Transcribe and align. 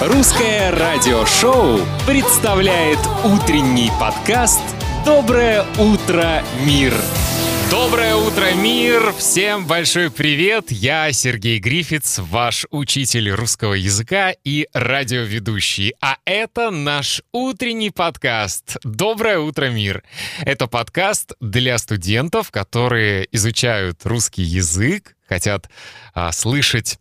Русское 0.00 0.72
радиошоу 0.72 1.78
представляет 2.04 2.98
утренний 3.24 3.92
подкаст 4.00 4.60
«Доброе 5.06 5.64
утро, 5.78 6.42
мир». 6.66 6.92
Доброе 7.70 8.16
утро, 8.16 8.52
мир! 8.54 9.14
Всем 9.16 9.66
большой 9.68 10.10
привет! 10.10 10.72
Я 10.72 11.12
Сергей 11.12 11.60
Грифиц, 11.60 12.18
ваш 12.18 12.66
учитель 12.70 13.30
русского 13.30 13.74
языка 13.74 14.34
и 14.42 14.66
радиоведущий. 14.74 15.94
А 16.00 16.16
это 16.24 16.70
наш 16.70 17.22
утренний 17.32 17.90
подкаст 17.90 18.76
«Доброе 18.82 19.38
утро, 19.38 19.70
мир». 19.70 20.02
Это 20.40 20.66
подкаст 20.66 21.34
для 21.40 21.78
студентов, 21.78 22.50
которые 22.50 23.28
изучают 23.30 24.00
русский 24.04 24.42
язык, 24.42 25.16
хотят 25.28 25.70
а, 26.14 26.32
слышать 26.32 26.98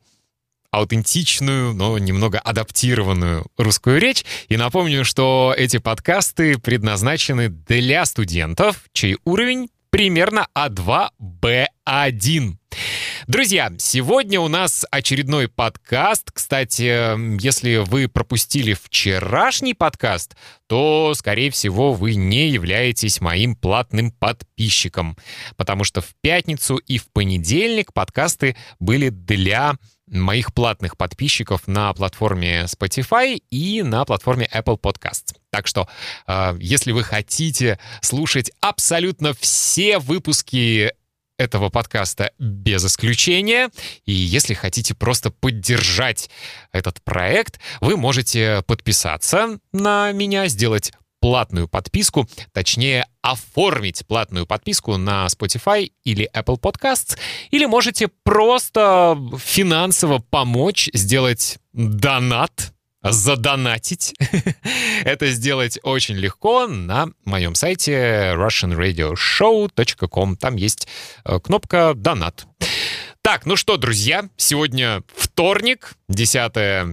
аутентичную, 0.73 1.73
но 1.73 1.97
немного 1.99 2.39
адаптированную 2.39 3.45
русскую 3.57 3.99
речь. 3.99 4.25
И 4.49 4.57
напомню, 4.57 5.05
что 5.05 5.53
эти 5.55 5.77
подкасты 5.77 6.57
предназначены 6.57 7.49
для 7.49 8.03
студентов, 8.05 8.85
чей 8.91 9.17
уровень 9.23 9.69
примерно 9.91 10.47
А2, 10.57 11.09
Б1. 11.21 12.55
Друзья, 13.27 13.71
сегодня 13.77 14.39
у 14.39 14.47
нас 14.47 14.83
очередной 14.89 15.47
подкаст. 15.47 16.31
Кстати, 16.33 17.39
если 17.39 17.75
вы 17.75 18.07
пропустили 18.07 18.73
вчерашний 18.73 19.75
подкаст, 19.75 20.35
то, 20.65 21.13
скорее 21.15 21.51
всего, 21.51 21.93
вы 21.93 22.15
не 22.15 22.49
являетесь 22.49 23.21
моим 23.21 23.55
платным 23.55 24.09
подписчиком, 24.09 25.15
потому 25.55 25.83
что 25.83 26.01
в 26.01 26.15
пятницу 26.21 26.77
и 26.77 26.97
в 26.97 27.11
понедельник 27.11 27.93
подкасты 27.93 28.55
были 28.79 29.09
для 29.09 29.75
моих 30.13 30.53
платных 30.53 30.97
подписчиков 30.97 31.67
на 31.67 31.93
платформе 31.93 32.63
Spotify 32.63 33.41
и 33.49 33.83
на 33.83 34.05
платформе 34.05 34.49
Apple 34.53 34.79
Podcasts. 34.79 35.35
Так 35.49 35.67
что, 35.67 35.87
э, 36.27 36.55
если 36.59 36.91
вы 36.91 37.03
хотите 37.03 37.79
слушать 38.01 38.51
абсолютно 38.61 39.33
все 39.33 39.99
выпуски 39.99 40.91
этого 41.37 41.69
подкаста 41.69 42.31
без 42.39 42.85
исключения. 42.85 43.69
И 44.05 44.13
если 44.13 44.53
хотите 44.53 44.93
просто 44.93 45.31
поддержать 45.31 46.29
этот 46.71 47.01
проект, 47.01 47.59
вы 47.81 47.97
можете 47.97 48.63
подписаться 48.67 49.59
на 49.71 50.11
меня, 50.11 50.47
сделать 50.47 50.93
платную 51.23 51.69
подписку, 51.69 52.27
точнее, 52.51 53.07
оформить 53.21 54.05
платную 54.05 54.45
подписку 54.45 54.97
на 54.97 55.25
Spotify 55.27 55.89
или 56.03 56.29
Apple 56.35 56.59
Podcasts, 56.59 57.17
или 57.49 57.65
можете 57.65 58.09
просто 58.09 59.17
финансово 59.37 60.19
помочь 60.19 60.89
сделать 60.91 61.59
донат, 61.71 62.73
задонатить. 63.01 64.13
Это 65.05 65.31
сделать 65.31 65.79
очень 65.83 66.15
легко 66.15 66.67
на 66.67 67.07
моем 67.23 67.55
сайте 67.55 68.33
russianradioshow.com. 68.35 70.35
Там 70.35 70.57
есть 70.57 70.89
э, 71.23 71.39
кнопка 71.39 71.93
«Донат». 71.95 72.47
Так, 73.21 73.45
ну 73.45 73.55
что, 73.55 73.77
друзья, 73.77 74.27
сегодня 74.35 75.03
вторник, 75.15 75.93
10 76.09 76.35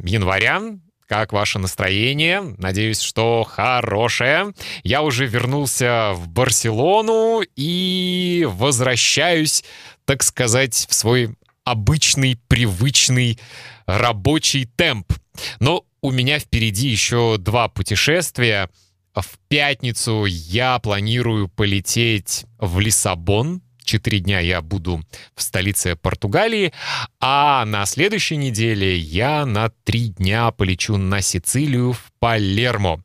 января. 0.09 0.63
Как 1.11 1.33
ваше 1.33 1.59
настроение? 1.59 2.55
Надеюсь, 2.59 3.01
что 3.01 3.43
хорошее. 3.43 4.53
Я 4.85 5.03
уже 5.03 5.27
вернулся 5.27 6.13
в 6.15 6.29
Барселону 6.29 7.43
и 7.57 8.47
возвращаюсь, 8.49 9.65
так 10.05 10.23
сказать, 10.23 10.87
в 10.89 10.95
свой 10.95 11.35
обычный, 11.65 12.39
привычный 12.47 13.41
рабочий 13.87 14.67
темп. 14.67 15.13
Но 15.59 15.85
у 16.01 16.13
меня 16.13 16.39
впереди 16.39 16.87
еще 16.87 17.39
два 17.39 17.67
путешествия. 17.67 18.71
В 19.13 19.37
пятницу 19.49 20.27
я 20.27 20.79
планирую 20.79 21.49
полететь 21.49 22.45
в 22.59 22.79
Лиссабон, 22.79 23.63
Четыре 23.91 24.21
дня 24.21 24.39
я 24.39 24.63
буду 24.63 25.03
в 25.35 25.43
столице 25.43 25.97
Португалии, 25.97 26.73
а 27.19 27.65
на 27.65 27.85
следующей 27.87 28.37
неделе 28.37 28.97
я 28.97 29.45
на 29.45 29.71
три 29.83 30.11
дня 30.11 30.53
полечу 30.53 30.97
на 30.97 31.21
Сицилию 31.23 31.95
в 31.95 32.13
Палермо. 32.21 33.03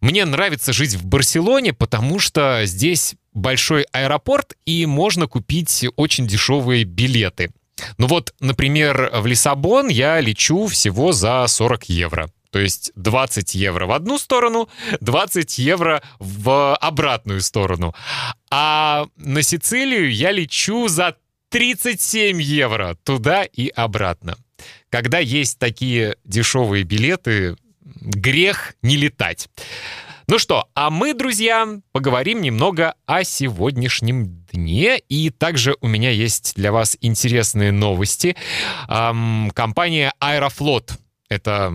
Мне 0.00 0.24
нравится 0.24 0.72
жить 0.72 0.94
в 0.94 1.04
Барселоне, 1.04 1.72
потому 1.72 2.20
что 2.20 2.60
здесь 2.64 3.16
большой 3.34 3.86
аэропорт 3.90 4.56
и 4.66 4.86
можно 4.86 5.26
купить 5.26 5.84
очень 5.96 6.28
дешевые 6.28 6.84
билеты. 6.84 7.50
Ну 7.96 8.06
вот, 8.06 8.32
например, 8.38 9.10
в 9.12 9.26
Лиссабон 9.26 9.88
я 9.88 10.20
лечу 10.20 10.68
всего 10.68 11.10
за 11.10 11.44
40 11.44 11.88
евро. 11.88 12.30
То 12.50 12.58
есть 12.58 12.92
20 12.94 13.54
евро 13.54 13.86
в 13.86 13.92
одну 13.92 14.18
сторону, 14.18 14.68
20 15.00 15.58
евро 15.58 16.02
в 16.18 16.74
обратную 16.76 17.40
сторону. 17.42 17.94
А 18.50 19.06
на 19.16 19.42
Сицилию 19.42 20.12
я 20.12 20.32
лечу 20.32 20.88
за 20.88 21.16
37 21.50 22.40
евро 22.40 22.96
туда 23.04 23.44
и 23.44 23.68
обратно. 23.68 24.36
Когда 24.90 25.18
есть 25.18 25.58
такие 25.58 26.16
дешевые 26.24 26.84
билеты, 26.84 27.56
грех 27.84 28.74
не 28.82 28.96
летать. 28.96 29.48
Ну 30.30 30.38
что, 30.38 30.68
а 30.74 30.90
мы, 30.90 31.14
друзья, 31.14 31.66
поговорим 31.92 32.42
немного 32.42 32.94
о 33.06 33.24
сегодняшнем 33.24 34.44
дне. 34.52 34.98
И 34.98 35.30
также 35.30 35.74
у 35.80 35.88
меня 35.88 36.10
есть 36.10 36.54
для 36.54 36.70
вас 36.70 36.98
интересные 37.00 37.72
новости. 37.72 38.36
Эм, 38.88 39.50
компания 39.54 40.12
Аэрофлот 40.20 40.98
это 41.28 41.74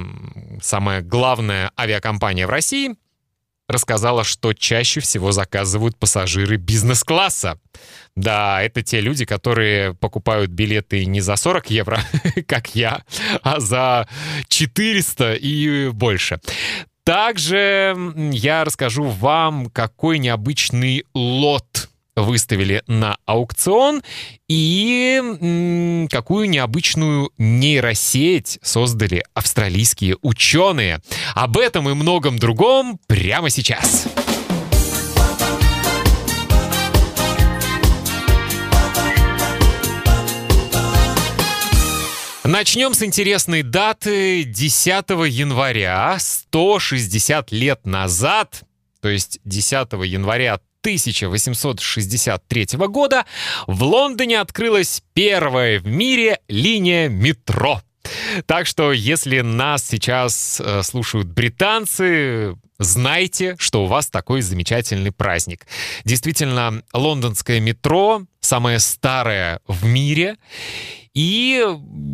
самая 0.62 1.02
главная 1.02 1.72
авиакомпания 1.78 2.48
в 2.48 2.50
России, 2.50 2.96
рассказала, 3.68 4.24
что 4.24 4.54
чаще 4.54 5.00
всего 5.00 5.32
заказывают 5.32 5.98
пассажиры 5.98 6.58
бизнес-класса. 6.58 7.60
Да, 8.16 8.62
это 8.62 8.82
те 8.82 9.00
люди, 9.00 9.26
которые 9.26 9.94
покупают 9.94 10.52
билеты 10.52 11.06
не 11.06 11.22
за 11.22 11.36
40 11.36 11.72
евро, 11.72 12.00
как 12.48 12.76
я, 12.76 13.04
а 13.42 13.60
за 13.60 14.08
400 14.48 15.36
и 15.36 15.90
больше. 15.90 16.40
Также 17.04 17.98
я 18.32 18.64
расскажу 18.64 19.04
вам, 19.04 19.68
какой 19.68 20.20
необычный 20.20 21.06
лот 21.14 21.90
выставили 22.16 22.84
на 22.88 23.18
аукцион 23.26 24.04
и 24.48 26.08
какую 26.12 26.50
необычную 26.50 27.32
нейросеть 27.38 28.60
создали 28.62 29.24
австралийские 29.34 30.18
ученые. 30.22 31.02
Об 31.34 31.58
этом 31.58 31.90
и 31.90 31.94
многом 31.94 32.38
другом 32.38 33.00
прямо 33.08 33.50
сейчас. 33.50 34.08
Начнем 42.46 42.94
с 42.94 43.02
интересной 43.02 43.64
даты 43.64 44.44
10 44.44 45.10
января, 45.30 46.18
160 46.20 47.52
лет 47.54 47.86
назад, 47.86 48.64
то 49.02 49.08
есть 49.08 49.40
10 49.46 49.94
января 50.06 50.60
1863 50.84 52.68
года 52.90 53.26
в 53.68 53.84
Лондоне 53.84 54.42
открылась 54.42 55.02
первая 55.14 55.80
в 55.80 55.88
мире 55.88 56.40
линия 56.50 57.08
метро. 57.08 57.82
Так 58.46 58.68
что, 58.68 58.92
если 58.92 59.42
нас 59.42 59.88
сейчас 59.88 60.62
э, 60.64 60.84
слушают 60.84 61.28
британцы, 61.28 62.56
знайте, 62.80 63.56
что 63.60 63.84
у 63.84 63.88
вас 63.88 64.08
такой 64.08 64.42
замечательный 64.42 65.12
праздник. 65.12 65.68
Действительно, 66.06 66.84
лондонское 66.94 67.60
метро 67.60 68.24
самое 68.40 68.80
старое 68.80 69.60
в 69.68 69.86
мире. 69.86 70.38
И 71.14 71.64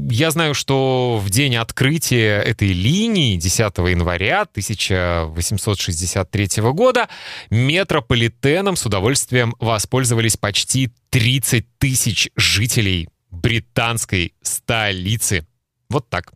я 0.09 0.31
знаю, 0.31 0.53
что 0.53 1.21
в 1.23 1.29
день 1.29 1.55
открытия 1.55 2.41
этой 2.41 2.73
линии 2.73 3.37
10 3.37 3.77
января 3.77 4.41
1863 4.41 6.49
года 6.73 7.07
метрополитеном 7.49 8.75
с 8.75 8.85
удовольствием 8.85 9.55
воспользовались 9.59 10.35
почти 10.35 10.91
30 11.11 11.77
тысяч 11.77 12.29
жителей 12.35 13.07
британской 13.31 14.33
столицы. 14.41 15.45
Вот 15.89 16.07
так. 16.09 16.31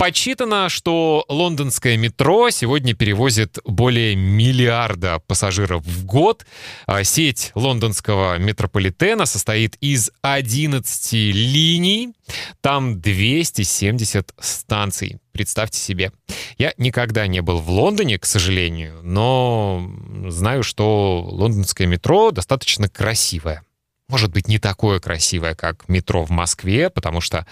Подсчитано, 0.00 0.70
что 0.70 1.26
лондонское 1.28 1.98
метро 1.98 2.48
сегодня 2.48 2.94
перевозит 2.94 3.58
более 3.66 4.16
миллиарда 4.16 5.20
пассажиров 5.26 5.84
в 5.84 6.06
год. 6.06 6.46
А 6.86 7.04
сеть 7.04 7.52
лондонского 7.54 8.38
метрополитена 8.38 9.26
состоит 9.26 9.76
из 9.82 10.10
11 10.22 11.12
линий. 11.12 12.14
Там 12.62 13.02
270 13.02 14.32
станций. 14.40 15.18
Представьте 15.32 15.78
себе. 15.78 16.12
Я 16.56 16.72
никогда 16.78 17.26
не 17.26 17.42
был 17.42 17.58
в 17.58 17.68
Лондоне, 17.68 18.18
к 18.18 18.24
сожалению, 18.24 19.02
но 19.02 19.86
знаю, 20.28 20.62
что 20.62 21.22
лондонское 21.30 21.86
метро 21.86 22.30
достаточно 22.30 22.88
красивое. 22.88 23.62
Может 24.10 24.30
быть, 24.32 24.48
не 24.48 24.58
такое 24.58 25.00
красивое, 25.00 25.54
как 25.54 25.88
метро 25.88 26.24
в 26.24 26.30
Москве, 26.30 26.90
потому 26.90 27.20
что 27.20 27.46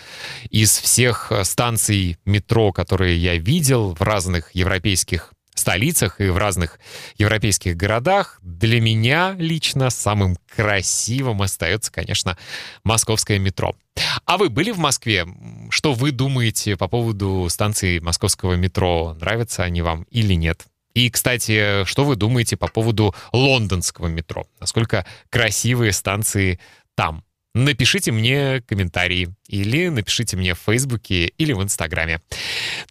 из 0.50 0.76
всех 0.76 1.30
э, 1.30 1.44
станций 1.44 2.18
метро, 2.24 2.72
которые 2.72 3.16
я 3.16 3.36
видел 3.36 3.94
в 3.94 4.02
разных 4.02 4.54
европейских 4.54 5.32
столицах 5.54 6.20
и 6.20 6.28
в 6.28 6.36
разных 6.36 6.78
европейских 7.16 7.76
городах, 7.76 8.38
для 8.42 8.80
меня 8.80 9.34
лично 9.38 9.90
самым 9.90 10.36
красивым 10.54 11.42
остается, 11.42 11.92
конечно, 11.92 12.38
московское 12.84 13.38
метро. 13.38 13.76
А 14.24 14.38
вы 14.38 14.48
были 14.48 14.70
в 14.70 14.78
Москве? 14.78 15.26
Что 15.70 15.92
вы 15.92 16.12
думаете 16.12 16.76
по 16.76 16.88
поводу 16.88 17.46
станции 17.50 17.98
московского 17.98 18.54
метро? 18.54 19.16
Нравятся 19.20 19.64
они 19.64 19.82
вам 19.82 20.04
или 20.10 20.34
нет? 20.34 20.66
И, 20.94 21.10
кстати, 21.10 21.84
что 21.84 22.04
вы 22.04 22.16
думаете 22.16 22.56
по 22.56 22.68
поводу 22.68 23.14
лондонского 23.32 24.08
метро? 24.08 24.46
Насколько 24.60 25.06
красивые 25.30 25.92
станции 25.92 26.58
там? 26.94 27.22
Напишите 27.54 28.12
мне 28.12 28.60
комментарии 28.66 29.30
или 29.48 29.88
напишите 29.88 30.36
мне 30.36 30.54
в 30.54 30.58
Фейсбуке 30.58 31.26
или 31.26 31.52
в 31.52 31.62
Инстаграме. 31.62 32.20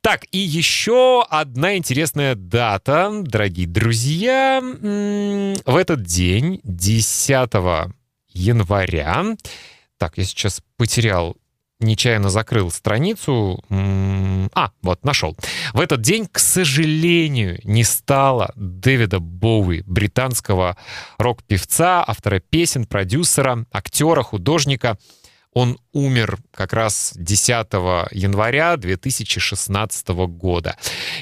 Так, 0.01 0.25
и 0.31 0.39
еще 0.39 1.23
одна 1.29 1.77
интересная 1.77 2.35
дата, 2.35 3.11
дорогие 3.23 3.67
друзья. 3.67 4.59
В 4.61 5.75
этот 5.75 6.01
день, 6.03 6.59
10 6.63 7.49
января, 8.29 9.37
так, 9.97 10.17
я 10.17 10.23
сейчас 10.25 10.61
потерял 10.75 11.37
нечаянно 11.79 12.29
закрыл 12.29 12.71
страницу. 12.71 13.63
А, 13.69 14.71
вот, 14.81 15.03
нашел. 15.03 15.37
В 15.73 15.79
этот 15.79 16.01
день, 16.01 16.27
к 16.31 16.39
сожалению, 16.39 17.59
не 17.63 17.83
стало 17.83 18.51
Дэвида 18.55 19.19
Боуи, 19.19 19.83
британского 19.85 20.77
рок-певца, 21.17 22.03
автора 22.05 22.39
песен, 22.39 22.85
продюсера, 22.85 23.65
актера, 23.71 24.23
художника. 24.23 24.97
Он 25.53 25.79
умер 25.91 26.37
как 26.51 26.73
раз 26.73 27.13
10 27.15 27.49
января 28.11 28.77
2016 28.77 30.07
года. 30.09 30.77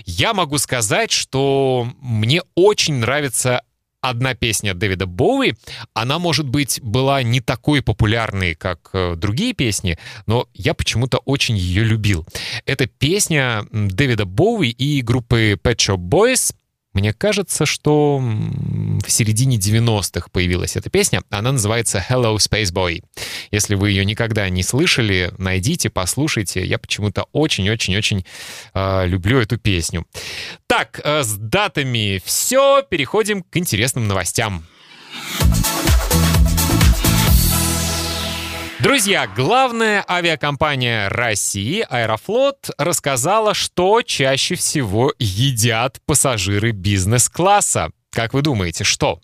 Я 0.05 0.33
могу 0.33 0.57
сказать, 0.57 1.11
что 1.11 1.87
мне 2.01 2.41
очень 2.53 2.95
нравится 2.95 3.61
одна 4.09 4.35
песня 4.35 4.73
Дэвида 4.73 5.05
Боуи, 5.05 5.53
она, 5.93 6.19
может 6.19 6.47
быть, 6.47 6.79
была 6.81 7.23
не 7.23 7.41
такой 7.41 7.81
популярной, 7.81 8.55
как 8.55 8.89
э, 8.93 9.15
другие 9.15 9.53
песни, 9.53 9.97
но 10.25 10.47
я 10.53 10.73
почему-то 10.73 11.17
очень 11.19 11.57
ее 11.57 11.83
любил. 11.83 12.25
Это 12.65 12.87
песня 12.87 13.65
Дэвида 13.71 14.25
Боуи 14.25 14.69
и 14.69 15.01
группы 15.01 15.59
Pet 15.61 15.77
Shop 15.77 15.97
Boys— 15.97 16.53
мне 16.95 17.13
кажется, 17.13 17.65
что 17.65 18.17
в 18.19 19.11
середине 19.11 19.57
90-х 19.57 20.29
появилась 20.31 20.77
эта 20.77 20.89
песня. 20.89 21.21
Она 21.29 21.51
называется 21.51 22.03
Hello 22.09 22.37
Space 22.37 22.73
Boy. 22.73 23.03
Если 23.51 23.75
вы 23.75 23.89
ее 23.89 24.05
никогда 24.05 24.47
не 24.49 24.63
слышали, 24.63 25.33
найдите, 25.37 25.89
послушайте. 25.89 26.65
Я 26.65 26.79
почему-то 26.79 27.27
очень-очень-очень 27.33 28.25
э, 28.73 29.07
люблю 29.07 29.39
эту 29.39 29.57
песню. 29.57 30.07
Так, 30.67 31.01
э, 31.03 31.23
с 31.23 31.33
датами 31.33 32.21
все. 32.23 32.81
Переходим 32.89 33.43
к 33.43 33.57
интересным 33.57 34.07
новостям. 34.07 34.65
Друзья, 38.85 39.25
главная 39.25 40.05
авиакомпания 40.07 41.09
России 41.09 41.83
Аэрофлот 41.89 42.69
рассказала, 42.77 43.55
что 43.55 44.03
чаще 44.03 44.53
всего 44.53 45.11
едят 45.17 45.97
пассажиры 46.05 46.69
бизнес-класса. 46.69 47.89
Как 48.11 48.35
вы 48.35 48.43
думаете, 48.43 48.83
что? 48.83 49.21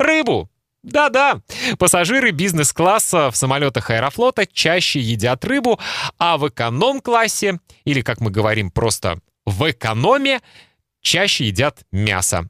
Рыбу! 0.00 0.50
Да-да, 0.82 1.40
пассажиры 1.78 2.32
бизнес-класса 2.32 3.30
в 3.30 3.36
самолетах 3.36 3.90
Аэрофлота 3.90 4.44
чаще 4.44 4.98
едят 4.98 5.44
рыбу, 5.44 5.78
а 6.18 6.36
в 6.36 6.48
эконом-классе, 6.48 7.60
или, 7.84 8.00
как 8.00 8.20
мы 8.20 8.32
говорим 8.32 8.72
просто 8.72 9.20
в 9.46 9.70
экономе, 9.70 10.40
чаще 11.00 11.46
едят 11.46 11.84
мясо. 11.92 12.48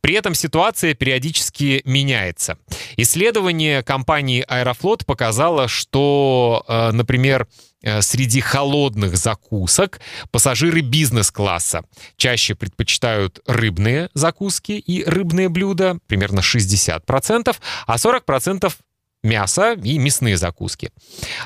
При 0.00 0.14
этом 0.14 0.34
ситуация 0.34 0.94
периодически 0.94 1.82
меняется. 1.84 2.58
Исследование 2.96 3.82
компании 3.82 4.44
Аэрофлот 4.46 5.06
показало, 5.06 5.68
что, 5.68 6.64
э, 6.68 6.90
например, 6.92 7.46
э, 7.82 8.02
среди 8.02 8.40
холодных 8.40 9.16
закусок 9.16 10.00
пассажиры 10.30 10.80
бизнес-класса 10.80 11.84
чаще 12.16 12.54
предпочитают 12.54 13.40
рыбные 13.46 14.08
закуски 14.14 14.72
и 14.72 15.04
рыбные 15.04 15.48
блюда, 15.48 15.98
примерно 16.06 16.40
60%, 16.40 17.60
а 17.86 17.96
40% 17.96 18.78
мясо 19.22 19.72
и 19.72 19.98
мясные 19.98 20.36
закуски. 20.36 20.90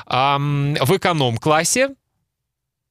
В 0.05 0.97
эконом-классе 0.97 1.95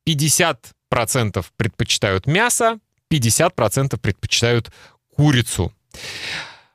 50% 0.08 1.44
предпочитают 1.56 2.26
мясо, 2.26 2.78
50% 3.10 3.98
предпочитают 3.98 4.70
курицу. 5.18 5.72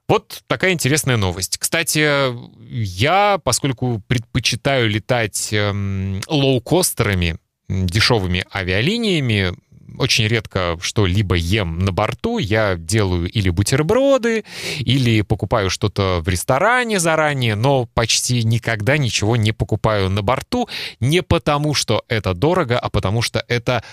Вот 0.10 0.44
такая 0.48 0.74
интересная 0.74 1.16
новость. 1.16 1.58
Кстати, 1.58 2.30
я, 2.70 3.40
поскольку 3.42 4.02
предпочитаю 4.08 4.90
летать 4.90 5.54
эм, 5.54 6.22
лоукостерами, 6.28 7.38
дешевыми 7.70 8.46
авиалиниями, 8.54 9.54
очень 9.98 10.28
редко 10.28 10.78
что-либо 10.82 11.36
ем 11.36 11.80
на 11.80 11.92
борту. 11.92 12.38
Я 12.38 12.76
делаю 12.76 13.30
или 13.30 13.50
бутерброды, 13.50 14.44
или 14.80 15.22
покупаю 15.22 15.70
что-то 15.70 16.22
в 16.22 16.28
ресторане 16.28 17.00
заранее, 17.00 17.56
но 17.56 17.88
почти 17.94 18.44
никогда 18.44 18.98
ничего 18.98 19.36
не 19.36 19.52
покупаю 19.52 20.10
на 20.10 20.22
борту. 20.22 20.68
Не 21.00 21.22
потому, 21.22 21.74
что 21.74 22.04
это 22.08 22.34
дорого, 22.34 22.78
а 22.80 22.90
потому 22.90 23.22
что 23.22 23.44
это 23.48 23.84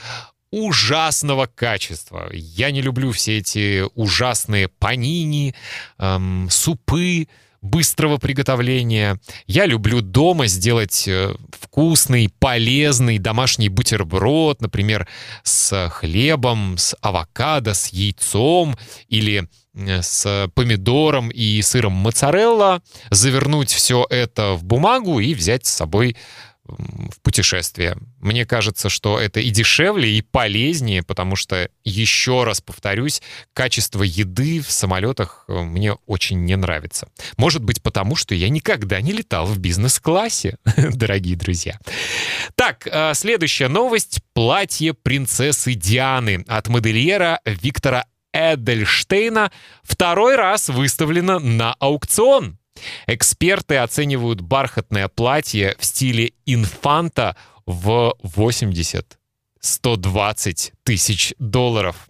ужасного 0.51 1.47
качества. 1.47 2.29
Я 2.33 2.71
не 2.71 2.83
люблю 2.83 3.13
все 3.13 3.39
эти 3.39 3.85
ужасные 3.95 4.69
панини, 4.69 5.55
эм, 5.99 6.49
супы 6.51 7.29
быстрого 7.63 8.17
приготовления. 8.17 9.21
Я 9.47 9.67
люблю 9.67 10.01
дома 10.01 10.47
сделать 10.47 11.07
э, 11.07 11.35
вкусный, 11.51 12.31
полезный 12.39 13.19
домашний 13.19 13.69
бутерброд, 13.69 14.63
например, 14.63 15.07
с 15.43 15.89
хлебом, 15.91 16.79
с 16.79 16.97
авокадо, 17.01 17.75
с 17.75 17.89
яйцом 17.89 18.77
или 19.09 19.47
э, 19.75 20.03
с 20.03 20.51
помидором 20.55 21.29
и 21.29 21.61
сыром 21.63 21.93
моцарелла, 21.93 22.83
завернуть 23.11 23.71
все 23.71 24.07
это 24.09 24.55
в 24.55 24.65
бумагу 24.65 25.21
и 25.21 25.35
взять 25.35 25.67
с 25.67 25.75
собой 25.75 26.17
в 26.79 27.21
путешествие. 27.23 27.97
Мне 28.21 28.47
кажется, 28.47 28.89
что 28.89 29.19
это 29.19 29.41
и 29.41 29.51
дешевле, 29.51 30.11
и 30.11 30.23
полезнее, 30.23 31.03
потому 31.03 31.37
что, 31.37 31.69
еще 31.85 32.45
раз 32.45 32.61
повторюсь, 32.61 33.23
качество 33.53 34.03
еды 34.03 34.61
в 34.61 34.71
самолетах 34.71 35.45
э, 35.49 35.61
мне 35.63 35.95
очень 36.07 36.45
не 36.45 36.57
нравится. 36.57 37.09
Может 37.37 37.63
быть, 37.63 37.83
потому 37.83 38.17
что 38.17 38.35
я 38.35 38.49
никогда 38.49 39.01
не 39.01 39.13
летал 39.13 39.47
в 39.47 39.59
бизнес-классе, 39.59 40.57
дорогие 40.77 41.37
друзья. 41.37 41.79
Так, 42.55 42.87
э, 42.87 43.15
следующая 43.15 43.69
новость. 43.69 44.21
Платье 44.33 44.95
принцессы 44.95 45.75
Дианы 45.75 46.45
от 46.47 46.69
модельера 46.69 47.41
Виктора 47.45 48.07
Эдельштейна 48.33 49.51
второй 49.83 50.37
раз 50.37 50.69
выставлено 50.69 51.39
на 51.39 51.75
аукцион. 51.75 52.60
Эксперты 53.07 53.77
оценивают 53.77 54.41
бархатное 54.41 55.09
платье 55.09 55.77
в 55.79 55.85
стиле 55.85 56.33
инфанта 56.47 57.37
в 57.67 58.15
80-120 58.23 60.73
тысяч 60.85 61.35
долларов. 61.39 62.09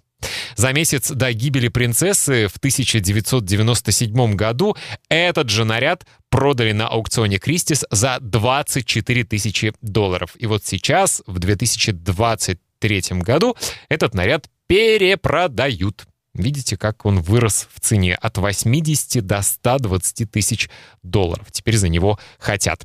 За 0.56 0.72
месяц 0.72 1.10
до 1.10 1.32
гибели 1.32 1.68
принцессы 1.68 2.48
в 2.48 2.56
1997 2.56 4.34
году 4.34 4.76
этот 5.08 5.48
же 5.48 5.64
наряд 5.64 6.06
продали 6.28 6.72
на 6.72 6.88
аукционе 6.88 7.38
Кристис 7.38 7.84
за 7.90 8.18
24 8.20 9.24
тысячи 9.24 9.72
долларов. 9.80 10.32
И 10.38 10.46
вот 10.46 10.64
сейчас, 10.64 11.22
в 11.26 11.38
2023 11.38 13.02
году, 13.20 13.56
этот 13.88 14.14
наряд 14.14 14.48
перепродают. 14.66 16.06
Видите, 16.34 16.76
как 16.76 17.04
он 17.06 17.20
вырос 17.20 17.68
в 17.74 17.80
цене 17.80 18.14
от 18.14 18.38
80 18.38 19.26
до 19.26 19.42
120 19.42 20.30
тысяч 20.30 20.70
долларов. 21.02 21.46
Теперь 21.50 21.76
за 21.76 21.88
него 21.88 22.18
хотят. 22.38 22.84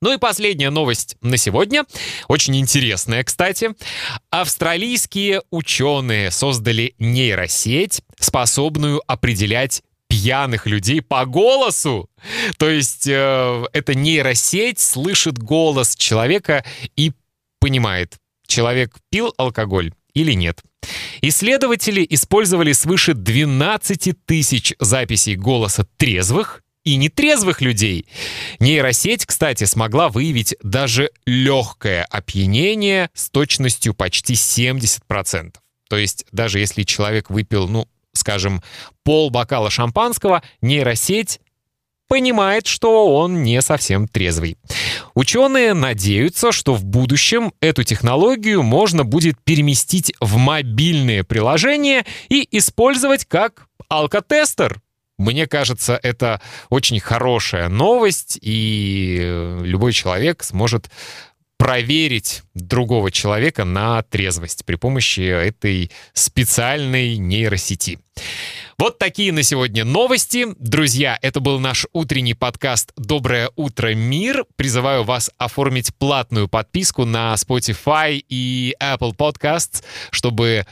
Ну 0.00 0.12
и 0.12 0.18
последняя 0.18 0.70
новость 0.70 1.16
на 1.20 1.36
сегодня. 1.36 1.84
Очень 2.26 2.56
интересная, 2.56 3.22
кстати. 3.22 3.70
Австралийские 4.30 5.42
ученые 5.50 6.32
создали 6.32 6.94
нейросеть, 6.98 8.02
способную 8.18 9.00
определять 9.06 9.82
пьяных 10.08 10.66
людей 10.66 11.02
по 11.02 11.24
голосу. 11.24 12.10
То 12.58 12.68
есть 12.68 13.06
э, 13.06 13.64
эта 13.72 13.94
нейросеть 13.94 14.80
слышит 14.80 15.38
голос 15.38 15.94
человека 15.94 16.64
и 16.96 17.12
понимает, 17.60 18.16
человек 18.46 18.96
пил 19.08 19.32
алкоголь 19.38 19.92
или 20.14 20.32
нет. 20.32 20.60
Исследователи 21.24 22.04
использовали 22.10 22.72
свыше 22.72 23.14
12 23.14 24.26
тысяч 24.26 24.74
записей 24.80 25.36
голоса 25.36 25.86
трезвых 25.96 26.62
и 26.84 26.96
нетрезвых 26.96 27.60
людей. 27.60 28.06
Нейросеть, 28.58 29.24
кстати, 29.24 29.62
смогла 29.64 30.08
выявить 30.08 30.56
даже 30.64 31.10
легкое 31.24 32.04
опьянение 32.10 33.08
с 33.14 33.30
точностью 33.30 33.94
почти 33.94 34.34
70%. 34.34 35.54
То 35.88 35.96
есть 35.96 36.26
даже 36.32 36.58
если 36.58 36.82
человек 36.82 37.30
выпил, 37.30 37.68
ну, 37.68 37.86
скажем, 38.12 38.60
пол 39.04 39.30
бокала 39.30 39.70
шампанского, 39.70 40.42
нейросеть 40.60 41.40
понимает, 42.12 42.66
что 42.66 43.16
он 43.16 43.42
не 43.42 43.62
совсем 43.62 44.06
трезвый. 44.06 44.58
Ученые 45.14 45.72
надеются, 45.72 46.52
что 46.52 46.74
в 46.74 46.84
будущем 46.84 47.54
эту 47.62 47.84
технологию 47.84 48.62
можно 48.62 49.02
будет 49.02 49.42
переместить 49.42 50.12
в 50.20 50.36
мобильные 50.36 51.24
приложения 51.24 52.04
и 52.28 52.46
использовать 52.50 53.24
как 53.24 53.66
алкотестер. 53.88 54.82
Мне 55.16 55.46
кажется, 55.46 55.98
это 56.02 56.42
очень 56.68 57.00
хорошая 57.00 57.70
новость, 57.70 58.38
и 58.42 59.56
любой 59.62 59.94
человек 59.94 60.44
сможет 60.44 60.90
проверить 61.56 62.42
другого 62.52 63.10
человека 63.10 63.64
на 63.64 64.02
трезвость 64.02 64.66
при 64.66 64.74
помощи 64.74 65.22
этой 65.22 65.90
специальной 66.12 67.16
нейросети. 67.16 68.00
Вот 68.82 68.98
такие 68.98 69.30
на 69.30 69.44
сегодня 69.44 69.84
новости. 69.84 70.44
Друзья, 70.58 71.16
это 71.22 71.38
был 71.38 71.60
наш 71.60 71.86
утренний 71.92 72.34
подкаст 72.34 72.90
«Доброе 72.96 73.48
утро, 73.54 73.94
мир». 73.94 74.44
Призываю 74.56 75.04
вас 75.04 75.30
оформить 75.38 75.94
платную 75.94 76.48
подписку 76.48 77.04
на 77.04 77.32
Spotify 77.34 78.20
и 78.28 78.74
Apple 78.80 79.14
Podcasts, 79.16 79.84
чтобы 80.10 80.66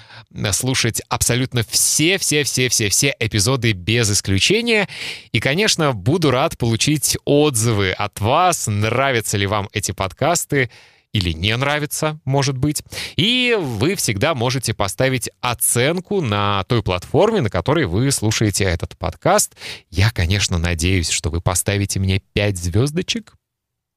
слушать 0.50 1.00
абсолютно 1.08 1.62
все-все-все-все-все 1.62 3.14
эпизоды 3.20 3.74
без 3.74 4.10
исключения. 4.10 4.88
И, 5.30 5.38
конечно, 5.38 5.92
буду 5.92 6.32
рад 6.32 6.58
получить 6.58 7.16
отзывы 7.24 7.92
от 7.92 8.18
вас, 8.20 8.66
нравятся 8.66 9.36
ли 9.36 9.46
вам 9.46 9.68
эти 9.72 9.92
подкасты, 9.92 10.68
или 11.12 11.32
не 11.32 11.56
нравится, 11.56 12.20
может 12.24 12.56
быть. 12.56 12.82
И 13.16 13.56
вы 13.58 13.94
всегда 13.96 14.34
можете 14.34 14.74
поставить 14.74 15.30
оценку 15.40 16.20
на 16.20 16.64
той 16.64 16.82
платформе, 16.82 17.40
на 17.40 17.50
которой 17.50 17.86
вы 17.86 18.10
слушаете 18.10 18.64
этот 18.64 18.96
подкаст. 18.96 19.56
Я, 19.90 20.10
конечно, 20.10 20.58
надеюсь, 20.58 21.10
что 21.10 21.30
вы 21.30 21.40
поставите 21.40 21.98
мне 21.98 22.20
5 22.32 22.56
звездочек. 22.56 23.34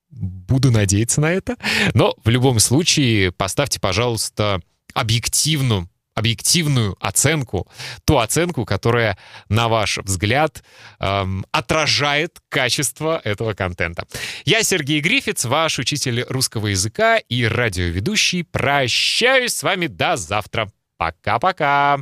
Буду 0.09 0.71
надеяться 0.71 1.21
на 1.21 1.31
это. 1.31 1.57
Но 1.93 2.15
в 2.23 2.29
любом 2.29 2.59
случае 2.59 3.31
поставьте, 3.31 3.79
пожалуйста, 3.79 4.61
объективную 4.93 5.89
объективную 6.15 6.95
оценку, 6.99 7.67
ту 8.05 8.17
оценку, 8.17 8.65
которая, 8.65 9.17
на 9.49 9.67
ваш 9.67 9.97
взгляд, 9.97 10.63
эм, 10.99 11.45
отражает 11.51 12.39
качество 12.49 13.19
этого 13.23 13.53
контента. 13.53 14.05
Я 14.45 14.63
Сергей 14.63 15.01
Грифиц, 15.01 15.45
ваш 15.45 15.79
учитель 15.79 16.23
русского 16.29 16.67
языка 16.67 17.17
и 17.17 17.43
радиоведущий. 17.45 18.43
Прощаюсь 18.43 19.55
с 19.55 19.63
вами 19.63 19.87
до 19.87 20.17
завтра. 20.17 20.71
Пока-пока. 20.97 21.99